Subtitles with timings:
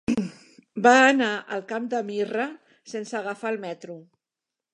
[0.87, 1.27] Va anar
[1.57, 2.49] al Camp de Mirra
[2.95, 4.03] sense agafar el metro.